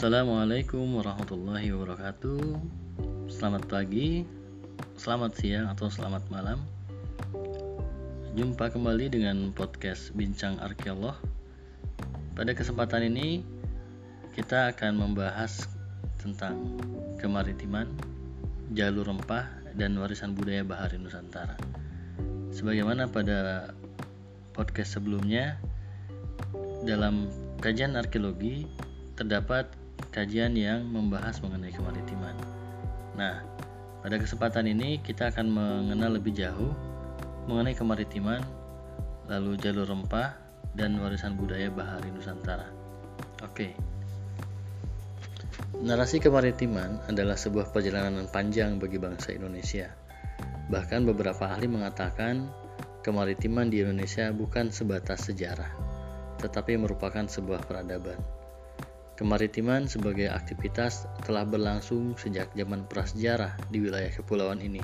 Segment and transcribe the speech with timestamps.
[0.00, 2.56] Assalamualaikum warahmatullahi wabarakatuh.
[3.28, 4.24] Selamat pagi,
[4.96, 6.64] selamat siang atau selamat malam.
[8.32, 11.20] Jumpa kembali dengan podcast Bincang Arkeolog.
[12.32, 13.44] Pada kesempatan ini
[14.32, 15.68] kita akan membahas
[16.16, 16.80] tentang
[17.20, 17.84] kemaritiman,
[18.72, 21.60] jalur rempah, dan warisan budaya Bahari Nusantara.
[22.56, 23.68] Sebagaimana pada
[24.56, 25.60] podcast sebelumnya
[26.88, 27.28] dalam
[27.60, 28.64] kajian arkeologi
[29.12, 29.76] terdapat
[30.08, 32.36] kajian yang membahas mengenai kemaritiman.
[33.20, 33.44] Nah,
[34.00, 36.72] pada kesempatan ini kita akan mengenal lebih jauh
[37.44, 38.40] mengenai kemaritiman,
[39.28, 40.36] lalu jalur rempah,
[40.72, 42.68] dan warisan budaya Bahari Nusantara.
[43.44, 43.76] Oke.
[45.80, 49.88] Narasi kemaritiman adalah sebuah perjalanan panjang bagi bangsa Indonesia.
[50.70, 52.48] Bahkan beberapa ahli mengatakan
[53.00, 55.72] kemaritiman di Indonesia bukan sebatas sejarah,
[56.38, 58.39] tetapi merupakan sebuah peradaban.
[59.20, 64.80] Kemaritiman sebagai aktivitas telah berlangsung sejak zaman prasejarah di wilayah kepulauan ini,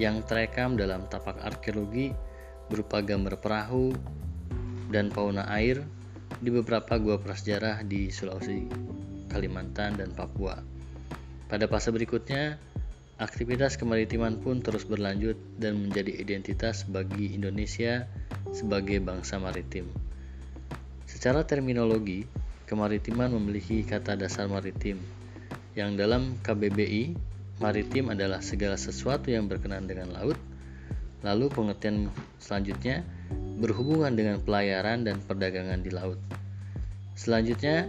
[0.00, 2.16] yang terekam dalam tapak arkeologi
[2.72, 3.92] berupa gambar perahu
[4.88, 5.84] dan fauna air
[6.40, 8.72] di beberapa gua prasejarah di Sulawesi,
[9.28, 10.56] Kalimantan, dan Papua.
[11.44, 12.56] Pada fase berikutnya,
[13.20, 18.08] aktivitas kemaritiman pun terus berlanjut dan menjadi identitas bagi Indonesia
[18.48, 19.92] sebagai bangsa maritim.
[21.04, 22.24] Secara terminologi,
[22.68, 25.00] kemaritiman memiliki kata dasar maritim,
[25.72, 27.16] yang dalam KBBI,
[27.56, 30.36] maritim adalah segala sesuatu yang berkenaan dengan laut.
[31.24, 33.06] Lalu pengertian selanjutnya
[33.56, 36.20] berhubungan dengan pelayaran dan perdagangan di laut.
[37.16, 37.88] Selanjutnya,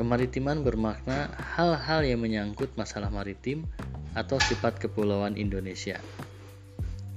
[0.00, 3.68] kemaritiman bermakna hal-hal yang menyangkut masalah maritim
[4.16, 6.00] atau sifat kepulauan Indonesia.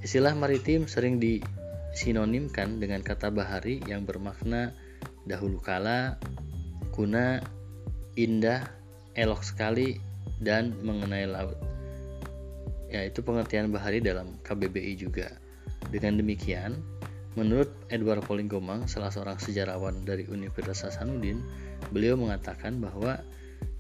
[0.04, 4.76] Istilah maritim sering disinonimkan dengan kata bahari yang bermakna
[5.24, 6.20] dahulu kala,
[6.94, 7.42] kuna,
[8.14, 8.70] indah,
[9.18, 9.98] elok sekali,
[10.40, 11.58] dan mengenai laut.
[12.94, 15.34] Ya, itu pengertian bahari dalam KBBI juga.
[15.90, 16.78] Dengan demikian,
[17.34, 21.42] menurut Edward Polinggomang, salah seorang sejarawan dari Universitas Hasanuddin,
[21.90, 23.18] beliau mengatakan bahwa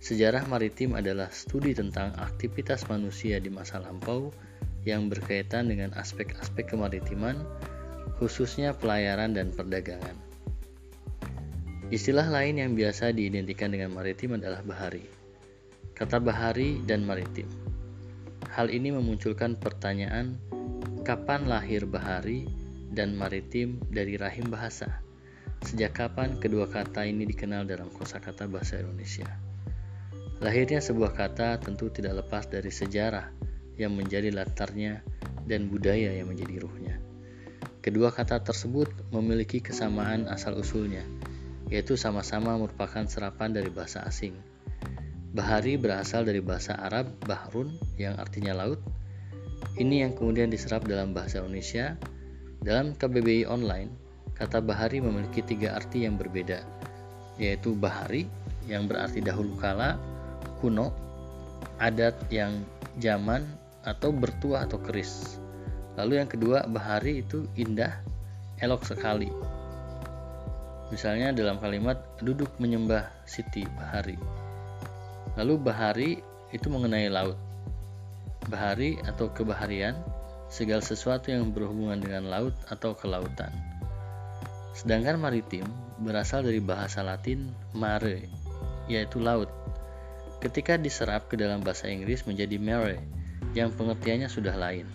[0.01, 4.33] sejarah maritim adalah studi tentang aktivitas manusia di masa lampau
[4.83, 7.37] yang berkaitan dengan aspek-aspek kemaritiman,
[8.17, 10.32] khususnya pelayaran dan perdagangan.
[11.93, 15.05] Istilah lain yang biasa diidentikan dengan maritim adalah bahari.
[15.93, 17.45] Kata bahari dan maritim.
[18.49, 20.41] Hal ini memunculkan pertanyaan
[21.05, 22.49] kapan lahir bahari
[22.89, 25.05] dan maritim dari rahim bahasa?
[25.61, 29.29] Sejak kapan kedua kata ini dikenal dalam kosakata bahasa Indonesia?
[30.41, 33.29] Lahirnya sebuah kata tentu tidak lepas dari sejarah
[33.77, 35.05] yang menjadi latarnya
[35.45, 36.97] dan budaya yang menjadi ruhnya.
[37.85, 41.05] Kedua kata tersebut memiliki kesamaan asal-usulnya,
[41.73, 44.37] yaitu sama-sama merupakan serapan dari bahasa asing.
[45.33, 48.77] Bahari berasal dari bahasa Arab bahrun yang artinya laut.
[49.81, 51.97] Ini yang kemudian diserap dalam bahasa Indonesia.
[52.61, 53.89] Dalam KBBI online,
[54.37, 56.61] kata bahari memiliki tiga arti yang berbeda,
[57.41, 58.29] yaitu bahari
[58.69, 59.97] yang berarti dahulu kala,
[60.61, 60.93] kuno,
[61.81, 62.61] adat yang
[63.01, 63.43] zaman
[63.81, 65.41] atau bertuah atau keris.
[65.97, 67.99] Lalu yang kedua, bahari itu indah,
[68.61, 69.27] elok sekali.
[70.93, 74.13] Misalnya dalam kalimat duduk menyembah Siti Bahari.
[75.33, 76.11] Lalu Bahari
[76.53, 77.33] itu mengenai laut.
[78.45, 79.97] Bahari atau kebaharian
[80.53, 83.49] segala sesuatu yang berhubungan dengan laut atau kelautan.
[84.77, 85.65] Sedangkan maritim
[85.97, 88.29] berasal dari bahasa Latin mare,
[88.85, 89.49] yaitu laut.
[90.45, 93.01] Ketika diserap ke dalam bahasa Inggris menjadi mare,
[93.57, 94.85] yang pengertiannya sudah lain.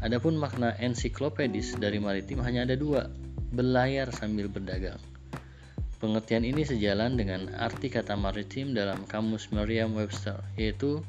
[0.00, 3.08] Adapun makna ensiklopedis dari maritim hanya ada dua,
[3.54, 4.98] berlayar sambil berdagang.
[6.02, 11.00] Pengertian ini sejalan dengan arti kata maritim dalam kamus Merriam-Webster, yaitu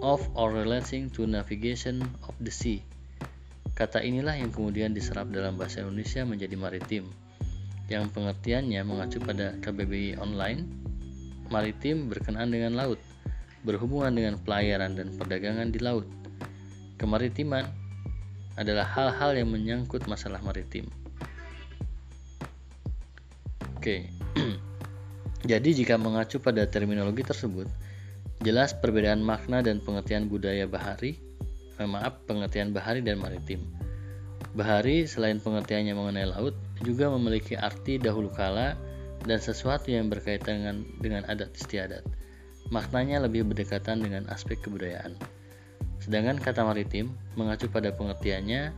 [0.00, 2.80] of or relating to navigation of the sea.
[3.76, 7.04] Kata inilah yang kemudian diserap dalam bahasa Indonesia menjadi maritim,
[7.92, 10.64] yang pengertiannya mengacu pada KBBI online.
[11.52, 12.96] Maritim berkenaan dengan laut,
[13.68, 16.08] berhubungan dengan pelayaran dan perdagangan di laut.
[16.96, 17.68] Kemaritiman
[18.56, 20.88] adalah hal-hal yang menyangkut masalah maritim.
[23.82, 24.06] Oke.
[25.50, 27.66] Jadi jika mengacu pada terminologi tersebut,
[28.46, 31.18] jelas perbedaan makna dan pengertian budaya bahari,
[31.82, 33.58] eh, maaf, pengertian bahari dan maritim.
[34.54, 36.54] Bahari selain pengertiannya mengenai laut,
[36.86, 38.78] juga memiliki arti dahulu kala
[39.26, 42.06] dan sesuatu yang berkaitan dengan, dengan adat istiadat.
[42.70, 45.18] Maknanya lebih berdekatan dengan aspek kebudayaan.
[45.98, 48.70] Sedangkan kata maritim mengacu pada pengertiannya,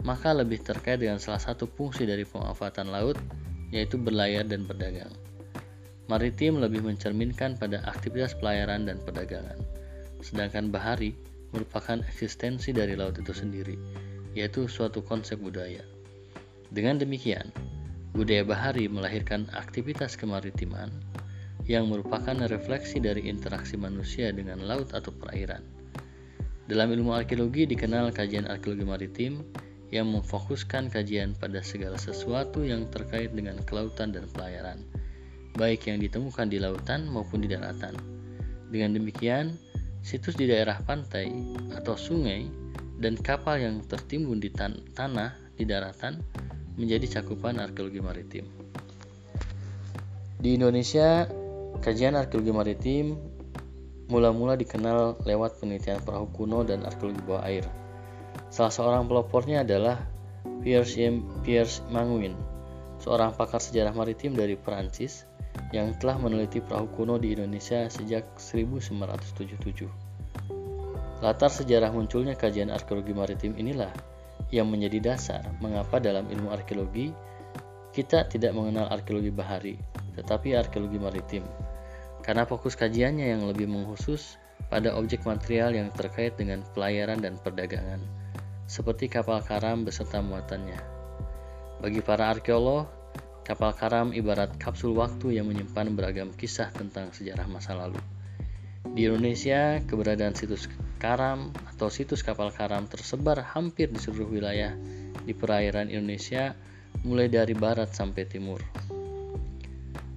[0.00, 3.20] maka lebih terkait dengan salah satu fungsi dari pemanfaatan laut
[3.70, 5.10] yaitu berlayar dan berdagang.
[6.06, 9.58] maritim lebih mencerminkan pada aktivitas pelayaran dan perdagangan,
[10.22, 11.18] sedangkan bahari
[11.50, 13.74] merupakan eksistensi dari laut itu sendiri,
[14.38, 15.82] yaitu suatu konsep budaya.
[16.70, 17.50] Dengan demikian,
[18.14, 20.94] budaya bahari melahirkan aktivitas kemaritiman
[21.66, 25.62] yang merupakan refleksi dari interaksi manusia dengan laut atau perairan.
[26.66, 29.32] Dalam ilmu arkeologi dikenal kajian arkeologi maritim
[29.94, 34.82] yang memfokuskan kajian pada segala sesuatu yang terkait dengan kelautan dan pelayaran,
[35.54, 37.94] baik yang ditemukan di lautan maupun di daratan.
[38.66, 39.54] Dengan demikian,
[40.02, 41.30] situs di daerah pantai
[41.70, 42.50] atau sungai
[42.98, 46.18] dan kapal yang tertimbun di tan tanah di daratan
[46.74, 48.46] menjadi cakupan arkeologi maritim.
[50.36, 51.30] Di Indonesia,
[51.78, 53.06] kajian arkeologi maritim
[54.10, 57.66] mula-mula dikenal lewat penelitian perahu kuno dan arkeologi bawah air
[58.56, 60.00] Salah seorang pelopornya adalah
[60.64, 60.88] Pierre,
[61.44, 62.32] Pierre Manguin,
[63.04, 65.28] seorang pakar sejarah maritim dari Perancis
[65.76, 69.92] yang telah meneliti perahu kuno di Indonesia sejak 1977.
[71.20, 73.92] Latar sejarah munculnya kajian arkeologi maritim inilah
[74.48, 77.12] yang menjadi dasar mengapa dalam ilmu arkeologi
[77.92, 79.76] kita tidak mengenal arkeologi bahari,
[80.16, 81.44] tetapi arkeologi maritim.
[82.24, 84.40] Karena fokus kajiannya yang lebih mengkhusus
[84.72, 88.15] pada objek material yang terkait dengan pelayaran dan perdagangan
[88.66, 90.78] seperti kapal karam beserta muatannya.
[91.78, 92.90] Bagi para arkeolog,
[93.46, 98.02] kapal karam ibarat kapsul waktu yang menyimpan beragam kisah tentang sejarah masa lalu.
[98.90, 100.66] Di Indonesia, keberadaan situs
[100.98, 104.74] karam atau situs kapal karam tersebar hampir di seluruh wilayah
[105.22, 106.58] di perairan Indonesia,
[107.06, 108.58] mulai dari barat sampai timur.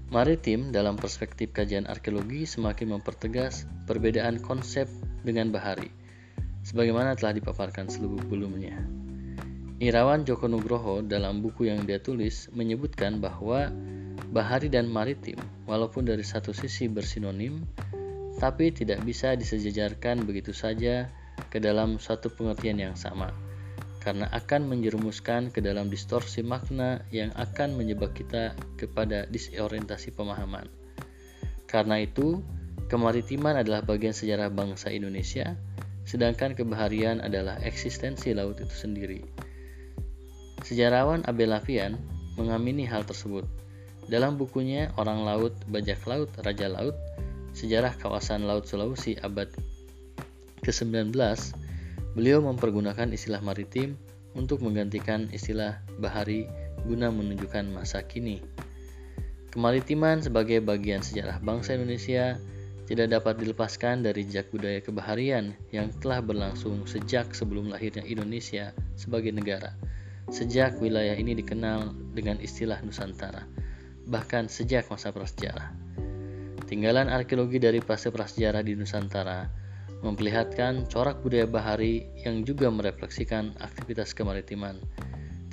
[0.09, 4.89] Maritim dalam perspektif kajian arkeologi semakin mempertegas perbedaan konsep
[5.21, 5.98] dengan bahari
[6.69, 8.77] sebagaimana telah dipaparkan sebelumnya.
[9.81, 13.73] Irawan Joko Nugroho dalam buku yang dia tulis menyebutkan bahwa
[14.29, 17.65] bahari dan maritim walaupun dari satu sisi bersinonim
[18.37, 21.09] tapi tidak bisa disejajarkan begitu saja
[21.49, 23.31] ke dalam satu pengertian yang sama
[23.99, 30.71] karena akan menjerumuskan ke dalam distorsi makna yang akan menyebab kita kepada disorientasi pemahaman.
[31.67, 32.39] Karena itu,
[32.87, 35.53] kemaritiman adalah bagian sejarah bangsa Indonesia
[36.09, 39.21] sedangkan kebaharian adalah eksistensi laut itu sendiri.
[40.65, 42.01] Sejarawan Abel Lafian
[42.33, 43.45] mengamini hal tersebut.
[44.09, 46.97] Dalam bukunya Orang Laut, Bajak Laut, Raja Laut,
[47.53, 49.53] Sejarah Kawasan Laut Sulawesi abad
[50.65, 51.13] ke-19,
[52.17, 53.93] beliau mempergunakan istilah maritim
[54.33, 56.49] untuk menggantikan istilah bahari
[56.89, 58.41] guna menunjukkan masa kini.
[59.53, 62.37] Kemaritiman sebagai bagian sejarah bangsa Indonesia
[62.89, 69.29] tidak dapat dilepaskan dari jejak budaya kebaharian yang telah berlangsung sejak sebelum lahirnya Indonesia sebagai
[69.29, 69.77] negara.
[70.33, 73.45] Sejak wilayah ini dikenal dengan istilah Nusantara,
[74.09, 75.69] bahkan sejak masa prasejarah.
[76.65, 79.45] Tinggalan arkeologi dari fase prasejarah di Nusantara
[80.01, 84.81] memperlihatkan corak budaya bahari yang juga merefleksikan aktivitas kemaritiman.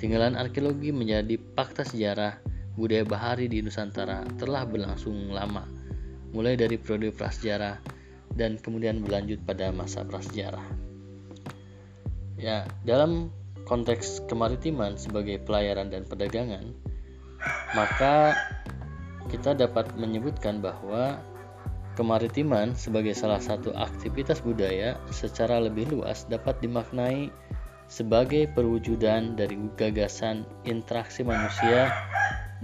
[0.01, 2.41] Tinggalan arkeologi menjadi fakta sejarah
[2.73, 5.76] budaya bahari di Nusantara telah berlangsung lama
[6.31, 7.79] mulai dari periode prasejarah
[8.35, 10.63] dan kemudian berlanjut pada masa prasejarah.
[12.37, 13.33] Ya, dalam
[13.65, 16.71] konteks kemaritiman sebagai pelayaran dan perdagangan,
[17.73, 18.37] maka
[19.27, 21.19] kita dapat menyebutkan bahwa
[21.97, 27.33] kemaritiman sebagai salah satu aktivitas budaya secara lebih luas dapat dimaknai
[27.89, 31.89] sebagai perwujudan dari gagasan interaksi manusia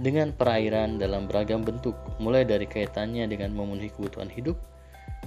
[0.02, 4.58] dengan perairan dalam beragam bentuk, mulai dari kaitannya dengan memenuhi kebutuhan hidup,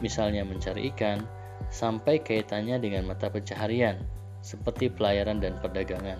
[0.04, 1.24] misalnya mencari ikan,
[1.72, 4.04] sampai kaitannya dengan mata pencaharian,
[4.44, 6.20] seperti pelayaran dan perdagangan.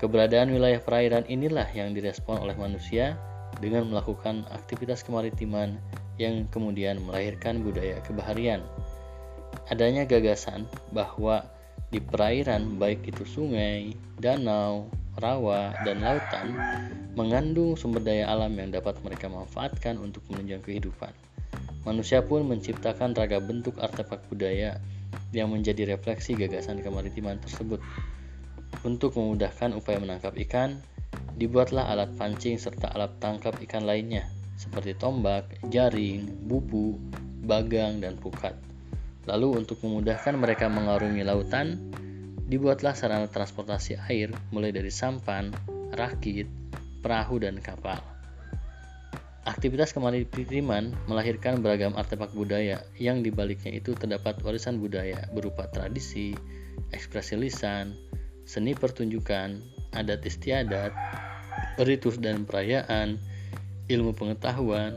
[0.00, 3.14] Keberadaan wilayah perairan inilah yang direspon oleh manusia
[3.62, 5.78] dengan melakukan aktivitas kemaritiman
[6.18, 8.64] yang kemudian melahirkan budaya kebaharian.
[9.70, 11.46] Adanya gagasan bahwa
[11.94, 16.54] di perairan baik itu sungai, danau, rawa, dan lautan
[17.14, 21.14] mengandung sumber daya alam yang dapat mereka manfaatkan untuk menunjang kehidupan.
[21.86, 24.80] Manusia pun menciptakan raga bentuk artefak budaya
[25.30, 27.78] yang menjadi refleksi gagasan kemaritiman tersebut.
[28.82, 30.82] Untuk memudahkan upaya menangkap ikan,
[31.38, 36.94] dibuatlah alat pancing serta alat tangkap ikan lainnya seperti tombak, jaring, bubu,
[37.44, 38.54] bagang, dan pukat.
[39.26, 41.90] Lalu untuk memudahkan mereka mengarungi lautan,
[42.54, 45.50] dibuatlah sarana transportasi air mulai dari sampan,
[45.98, 46.46] rakit,
[47.02, 47.98] perahu, dan kapal.
[49.44, 56.32] Aktivitas kemaritiman melahirkan beragam artefak budaya yang dibaliknya itu terdapat warisan budaya berupa tradisi,
[56.94, 57.92] ekspresi lisan,
[58.46, 59.60] seni pertunjukan,
[59.92, 60.94] adat istiadat,
[61.82, 63.20] ritus dan perayaan,
[63.92, 64.96] ilmu pengetahuan,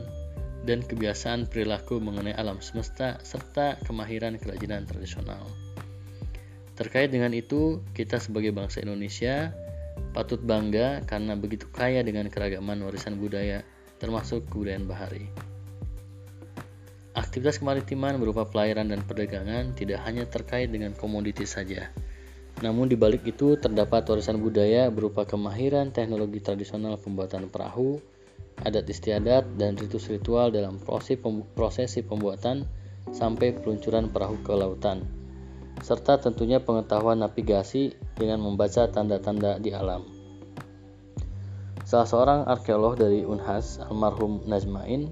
[0.64, 5.67] dan kebiasaan perilaku mengenai alam semesta serta kemahiran kerajinan tradisional.
[6.78, 9.50] Terkait dengan itu, kita sebagai bangsa Indonesia
[10.14, 13.66] patut bangga karena begitu kaya dengan keragaman warisan budaya
[13.98, 15.26] termasuk kebudayaan bahari.
[17.18, 21.90] Aktivitas kemaritiman berupa pelayaran dan perdagangan tidak hanya terkait dengan komoditi saja.
[22.62, 27.98] Namun di balik itu terdapat warisan budaya berupa kemahiran teknologi tradisional pembuatan perahu,
[28.62, 31.18] adat istiadat, dan ritus ritual dalam proses
[31.58, 32.62] prosesi pembuatan
[33.10, 35.17] sampai peluncuran perahu ke lautan,
[35.82, 40.04] serta tentunya pengetahuan navigasi dengan membaca tanda-tanda di alam.
[41.88, 45.08] Salah seorang arkeolog dari Unhas, almarhum Najmain,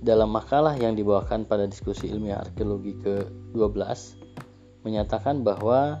[0.00, 4.16] dalam makalah yang dibawakan pada diskusi ilmiah arkeologi ke-12
[4.86, 5.98] menyatakan bahwa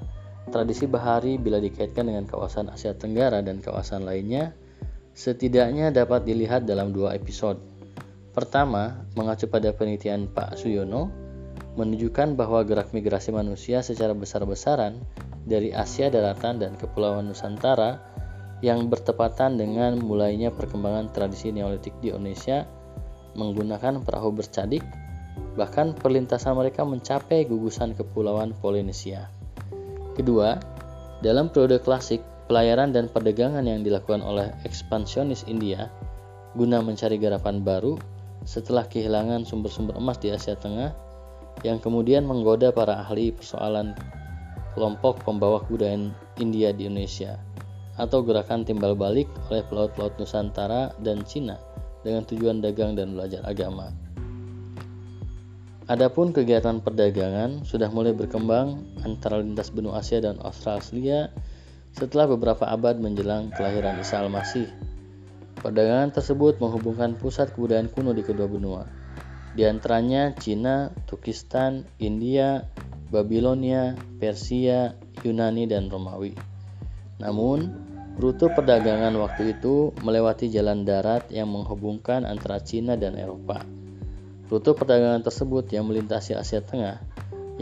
[0.48, 4.54] tradisi bahari bila dikaitkan dengan kawasan Asia Tenggara dan kawasan lainnya
[5.18, 7.58] setidaknya dapat dilihat dalam dua episode.
[8.32, 11.10] Pertama, mengacu pada penelitian Pak Suyono,
[11.78, 14.98] menunjukkan bahwa gerak migrasi manusia secara besar-besaran
[15.46, 18.02] dari Asia daratan dan Kepulauan Nusantara
[18.58, 22.66] yang bertepatan dengan mulainya perkembangan tradisi Neolitik di Indonesia
[23.38, 24.82] menggunakan perahu bercadik,
[25.54, 29.30] bahkan perlintasan mereka mencapai gugusan kepulauan Polinesia.
[30.18, 30.58] Kedua,
[31.22, 32.18] dalam periode klasik,
[32.50, 35.86] pelayaran dan perdagangan yang dilakukan oleh ekspansionis India
[36.58, 37.94] guna mencari garapan baru
[38.42, 41.07] setelah kehilangan sumber-sumber emas di Asia Tengah
[41.66, 43.96] yang kemudian menggoda para ahli persoalan
[44.78, 47.34] kelompok pembawa kebudayaan India di Indonesia
[47.98, 51.58] atau gerakan timbal balik oleh pelaut-pelaut Nusantara dan Cina
[52.06, 53.90] dengan tujuan dagang dan belajar agama.
[55.88, 61.32] Adapun kegiatan perdagangan sudah mulai berkembang antara lintas benua Asia dan Australia
[61.96, 64.68] setelah beberapa abad menjelang kelahiran Isa al-Masih.
[65.58, 68.86] Perdagangan tersebut menghubungkan pusat kebudayaan kuno di kedua benua,
[69.58, 72.62] di antaranya Cina, Turkistan, India,
[73.10, 74.94] Babilonia, Persia,
[75.26, 76.30] Yunani, dan Romawi.
[77.18, 77.88] Namun,
[78.18, 83.62] Rute perdagangan waktu itu melewati jalan darat yang menghubungkan antara Cina dan Eropa.
[84.50, 86.98] Rute perdagangan tersebut yang melintasi Asia Tengah,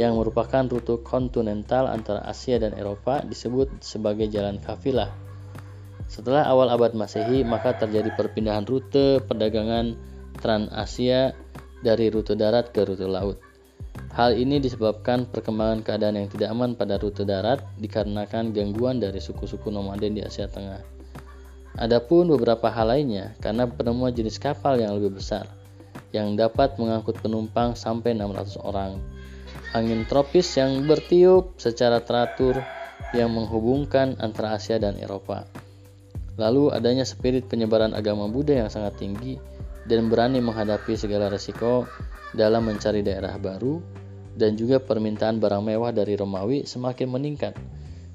[0.00, 5.12] yang merupakan rute kontinental antara Asia dan Eropa disebut sebagai jalan kafilah.
[6.08, 9.92] Setelah awal abad Masehi, maka terjadi perpindahan rute perdagangan
[10.40, 11.36] Trans-Asia
[11.80, 13.40] dari rute darat ke rute laut.
[14.16, 19.68] Hal ini disebabkan perkembangan keadaan yang tidak aman pada rute darat dikarenakan gangguan dari suku-suku
[19.68, 20.80] nomaden di Asia Tengah.
[21.76, 25.44] Adapun beberapa hal lainnya karena penemuan jenis kapal yang lebih besar
[26.16, 28.96] yang dapat mengangkut penumpang sampai 600 orang.
[29.76, 32.56] Angin tropis yang bertiup secara teratur
[33.12, 35.44] yang menghubungkan antara Asia dan Eropa.
[36.40, 39.36] Lalu adanya spirit penyebaran agama Buddha yang sangat tinggi
[39.86, 41.86] dan berani menghadapi segala resiko
[42.34, 43.78] dalam mencari daerah baru
[44.36, 47.56] dan juga permintaan barang mewah dari Romawi semakin meningkat,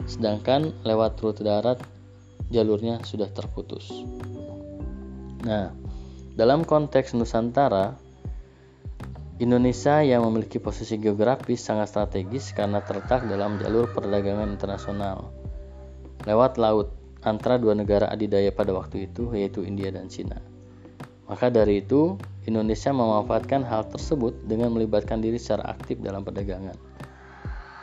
[0.05, 1.81] sedangkan lewat rute darat
[2.53, 3.89] jalurnya sudah terputus.
[5.41, 5.73] Nah,
[6.37, 7.97] dalam konteks Nusantara,
[9.41, 15.33] Indonesia yang memiliki posisi geografis sangat strategis karena terletak dalam jalur perdagangan internasional
[16.29, 16.93] lewat laut
[17.25, 20.50] antara dua negara adidaya pada waktu itu yaitu India dan Cina.
[21.31, 26.75] Maka dari itu, Indonesia memanfaatkan hal tersebut dengan melibatkan diri secara aktif dalam perdagangan.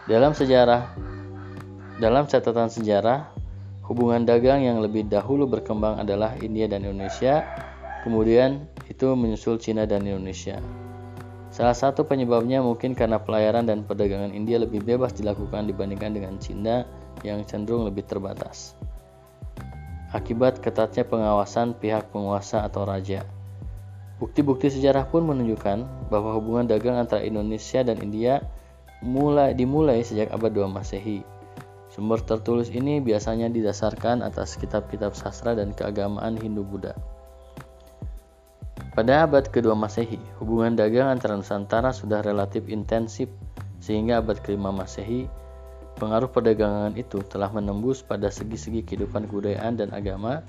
[0.04, 0.92] Dalam sejarah,
[1.96, 3.24] dalam catatan sejarah,
[3.88, 7.40] hubungan dagang yang lebih dahulu berkembang adalah India dan Indonesia,
[8.04, 10.60] kemudian itu menyusul Cina dan Indonesia.
[11.48, 16.84] Salah satu penyebabnya mungkin karena pelayaran dan perdagangan India lebih bebas dilakukan dibandingkan dengan Cina
[17.24, 18.76] yang cenderung lebih terbatas.
[20.12, 23.37] Akibat ketatnya pengawasan pihak penguasa atau raja.
[24.18, 28.42] Bukti-bukti sejarah pun menunjukkan bahwa hubungan dagang antara Indonesia dan India
[28.98, 31.22] mulai dimulai sejak abad 2 Masehi.
[31.94, 36.98] Sumber tertulis ini biasanya didasarkan atas kitab-kitab sastra dan keagamaan Hindu-Buddha.
[38.98, 43.30] Pada abad kedua Masehi, hubungan dagang antara Nusantara sudah relatif intensif
[43.78, 45.30] sehingga abad kelima Masehi,
[46.02, 50.42] pengaruh perdagangan itu telah menembus pada segi-segi kehidupan kebudayaan dan agama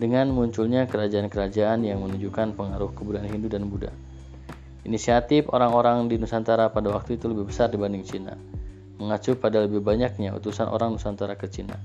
[0.00, 3.92] dengan munculnya kerajaan-kerajaan yang menunjukkan pengaruh kebudayaan Hindu dan Buddha.
[4.88, 8.32] Inisiatif orang-orang di Nusantara pada waktu itu lebih besar dibanding Cina,
[8.96, 11.76] mengacu pada lebih banyaknya utusan orang Nusantara ke Cina.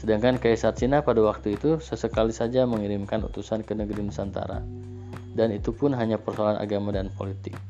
[0.00, 4.64] Sedangkan Kaisar Cina pada waktu itu sesekali saja mengirimkan utusan ke negeri Nusantara,
[5.36, 7.60] dan itu pun hanya persoalan agama dan politik.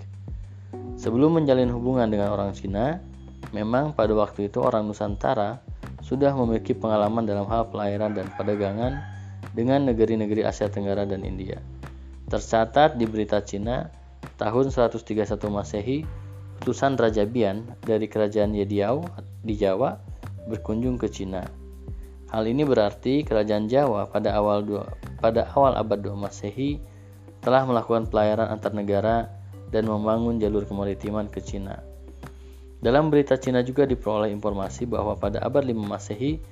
[0.95, 3.03] Sebelum menjalin hubungan dengan orang Cina,
[3.51, 5.59] memang pada waktu itu orang Nusantara
[6.07, 9.15] sudah memiliki pengalaman dalam hal pelayaran dan perdagangan
[9.55, 11.63] dengan negeri-negeri Asia Tenggara dan India.
[12.27, 13.89] Tercatat di berita Cina
[14.37, 16.03] tahun 131 Masehi,
[16.61, 19.07] utusan Raja Bian dari kerajaan Yediao
[19.47, 19.95] di Jawa
[20.51, 21.47] berkunjung ke Cina.
[22.35, 24.91] Hal ini berarti kerajaan Jawa pada awal dua,
[25.23, 26.83] pada awal abad 2 Masehi
[27.39, 29.31] telah melakukan pelayaran antar negara
[29.71, 31.79] dan membangun jalur kemaritiman ke Cina.
[32.83, 36.43] Dalam berita Cina juga diperoleh informasi bahwa pada abad 5 Masehi,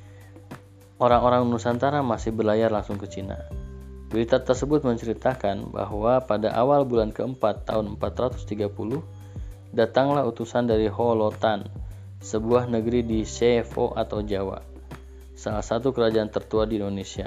[1.02, 3.34] orang-orang Nusantara masih berlayar langsung ke Cina.
[4.06, 8.46] Berita tersebut menceritakan bahwa pada awal bulan keempat tahun 430,
[9.74, 11.66] datanglah utusan dari Holotan,
[12.22, 14.62] sebuah negeri di Sevo atau Jawa,
[15.34, 17.26] salah satu kerajaan tertua di Indonesia.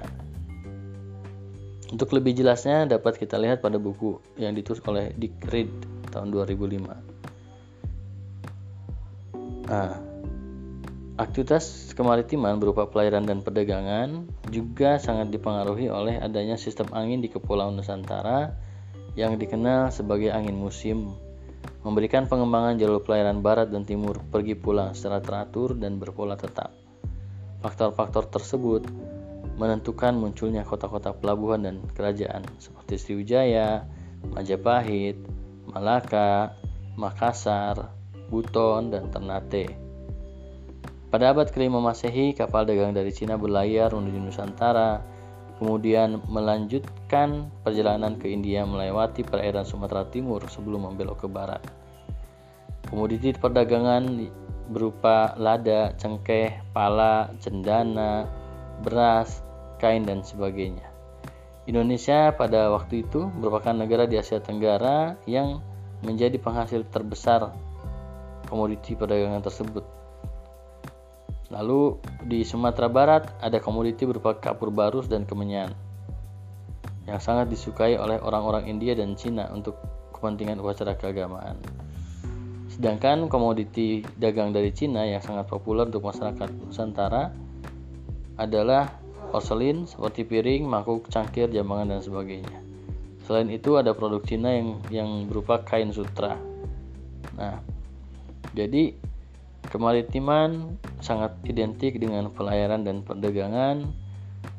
[1.92, 5.70] Untuk lebih jelasnya dapat kita lihat pada buku yang ditulis oleh Dick Reed
[6.16, 6.86] tahun 2005.
[9.66, 10.15] Nah,
[11.16, 17.80] aktivitas kemaritiman berupa pelayaran dan perdagangan juga sangat dipengaruhi oleh adanya sistem angin di Kepulauan
[17.80, 18.52] Nusantara
[19.16, 21.16] yang dikenal sebagai angin musim,
[21.88, 26.76] memberikan pengembangan jalur pelayaran barat dan timur pergi pulang secara teratur dan berpola tetap.
[27.64, 28.84] Faktor-faktor tersebut
[29.56, 33.88] menentukan munculnya kota-kota pelabuhan dan kerajaan seperti Sriwijaya,
[34.36, 35.16] Majapahit,
[35.72, 36.60] Malaka,
[37.00, 37.88] Makassar,
[38.28, 39.85] Buton, dan Ternate.
[41.14, 45.00] Pada abad kelima Masehi, kapal dagang dari Cina berlayar menuju Nusantara,
[45.62, 51.62] kemudian melanjutkan perjalanan ke India melewati perairan Sumatera Timur sebelum membelok ke barat.
[52.90, 54.04] Komoditi perdagangan
[54.70, 58.26] berupa lada, cengkeh, pala, cendana,
[58.82, 59.46] beras,
[59.78, 60.90] kain, dan sebagainya.
[61.66, 65.66] Indonesia pada waktu itu merupakan negara di Asia Tenggara yang
[66.06, 67.58] menjadi penghasil terbesar
[68.46, 69.95] komoditi perdagangan tersebut.
[71.56, 75.72] Lalu di Sumatera Barat ada komoditi berupa kapur barus dan kemenyan
[77.08, 79.80] yang sangat disukai oleh orang-orang India dan Cina untuk
[80.12, 81.56] kepentingan upacara keagamaan.
[82.68, 87.32] Sedangkan komoditi dagang dari Cina yang sangat populer untuk masyarakat Nusantara
[88.36, 88.92] adalah
[89.32, 92.60] porselin seperti piring, mangkuk, cangkir, jambangan dan sebagainya.
[93.24, 96.36] Selain itu ada produk Cina yang yang berupa kain sutra.
[97.40, 97.64] Nah,
[98.52, 98.92] jadi
[99.70, 103.94] kemaritiman sangat identik dengan pelayaran dan perdagangan.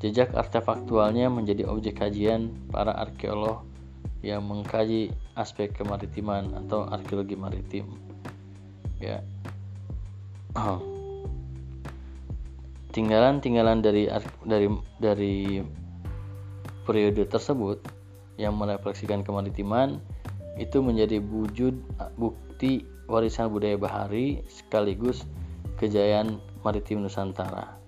[0.03, 3.65] Jejak artefaktualnya menjadi objek kajian para arkeolog
[4.21, 7.87] yang mengkaji aspek kemaritiman atau arkeologi maritim.
[8.99, 9.23] Ya.
[12.97, 14.09] Tinggalan-tinggalan dari
[14.43, 14.67] dari
[14.99, 15.63] dari
[16.89, 17.83] periode tersebut
[18.41, 20.01] yang merefleksikan kemaritiman
[20.57, 21.77] itu menjadi wujud
[22.17, 25.23] bukti warisan budaya bahari sekaligus
[25.79, 27.79] kejayaan maritim Nusantara.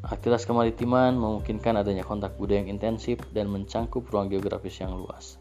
[0.00, 5.36] Aktivitas kemaritiman memungkinkan adanya kontak budaya yang intensif dan mencangkup ruang geografis yang luas.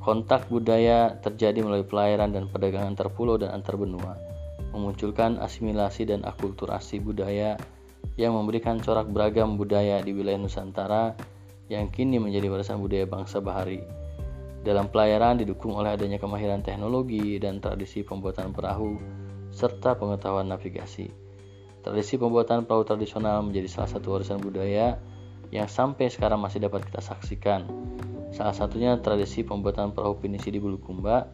[0.00, 4.16] Kontak budaya terjadi melalui pelayaran dan perdagangan antar pulau dan antar benua,
[4.72, 7.60] memunculkan asimilasi dan akulturasi budaya
[8.16, 11.12] yang memberikan corak beragam budaya di wilayah Nusantara
[11.68, 13.84] yang kini menjadi warisan budaya bangsa bahari
[14.60, 19.00] dalam pelayaran didukung oleh adanya kemahiran teknologi dan tradisi pembuatan perahu
[19.50, 21.08] serta pengetahuan navigasi.
[21.80, 25.00] Tradisi pembuatan perahu tradisional menjadi salah satu warisan budaya
[25.48, 27.64] yang sampai sekarang masih dapat kita saksikan.
[28.30, 31.26] Salah satunya tradisi pembuatan perahu pinisi di Bulukumba,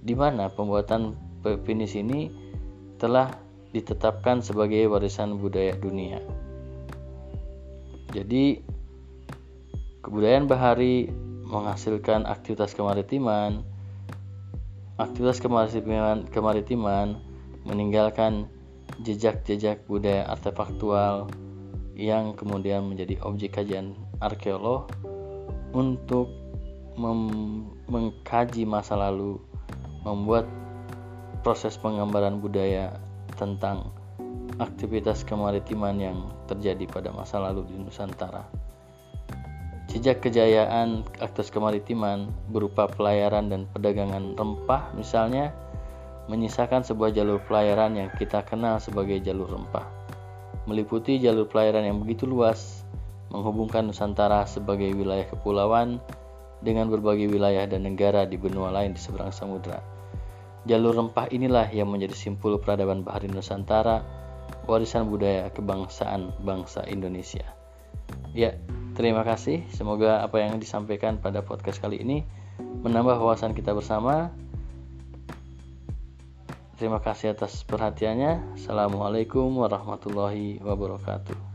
[0.00, 1.18] di mana pembuatan
[1.66, 2.30] pinisi ini
[2.96, 3.28] telah
[3.74, 6.22] ditetapkan sebagai warisan budaya dunia.
[8.10, 8.58] Jadi,
[10.02, 11.06] kebudayaan bahari
[11.50, 13.66] menghasilkan aktivitas kemaritiman.
[14.96, 17.18] Aktivitas kemaritiman, kemaritiman
[17.66, 18.46] meninggalkan
[19.02, 21.26] jejak-jejak budaya artefaktual
[21.98, 24.88] yang kemudian menjadi objek kajian arkeolog
[25.74, 26.30] untuk
[27.90, 29.40] mengkaji masa lalu,
[30.04, 30.46] membuat
[31.40, 33.00] proses penggambaran budaya
[33.40, 33.88] tentang
[34.60, 38.59] aktivitas kemaritiman yang terjadi pada masa lalu di Nusantara.
[39.90, 45.50] Jejak kejayaan aktivitas kemaritiman berupa pelayaran dan perdagangan rempah misalnya
[46.30, 49.90] menyisakan sebuah jalur pelayaran yang kita kenal sebagai jalur rempah.
[50.70, 52.86] Meliputi jalur pelayaran yang begitu luas,
[53.34, 55.98] menghubungkan Nusantara sebagai wilayah kepulauan
[56.62, 59.82] dengan berbagai wilayah dan negara di benua lain di seberang samudera.
[60.70, 64.06] Jalur rempah inilah yang menjadi simpul peradaban bahari Nusantara,
[64.70, 67.42] warisan budaya kebangsaan bangsa Indonesia.
[68.38, 68.54] Ya,
[69.00, 72.20] Terima kasih, semoga apa yang disampaikan pada podcast kali ini
[72.60, 74.28] menambah wawasan kita bersama.
[76.76, 78.60] Terima kasih atas perhatiannya.
[78.60, 81.49] Assalamualaikum warahmatullahi wabarakatuh.